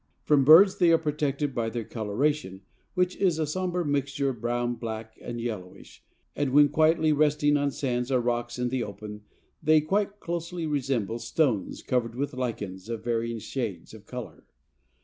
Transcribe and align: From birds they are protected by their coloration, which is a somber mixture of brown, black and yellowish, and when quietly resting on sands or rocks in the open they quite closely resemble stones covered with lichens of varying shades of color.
From 0.23 0.43
birds 0.43 0.79
they 0.79 0.91
are 0.91 0.97
protected 0.97 1.53
by 1.53 1.69
their 1.69 1.83
coloration, 1.83 2.61
which 2.95 3.15
is 3.17 3.37
a 3.37 3.45
somber 3.45 3.85
mixture 3.85 4.29
of 4.29 4.41
brown, 4.41 4.73
black 4.73 5.13
and 5.21 5.39
yellowish, 5.39 6.03
and 6.35 6.49
when 6.53 6.69
quietly 6.69 7.13
resting 7.13 7.55
on 7.55 7.69
sands 7.69 8.11
or 8.11 8.19
rocks 8.19 8.57
in 8.57 8.69
the 8.69 8.81
open 8.81 9.21
they 9.61 9.79
quite 9.79 10.19
closely 10.19 10.65
resemble 10.65 11.19
stones 11.19 11.83
covered 11.83 12.15
with 12.15 12.33
lichens 12.33 12.89
of 12.89 13.03
varying 13.03 13.37
shades 13.37 13.93
of 13.93 14.07
color. 14.07 14.43